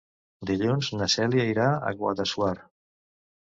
Dilluns 0.49 0.89
na 1.01 1.09
Cèlia 1.17 1.45
irà 1.51 1.69
a 1.75 1.93
Guadassuar. 2.01 2.53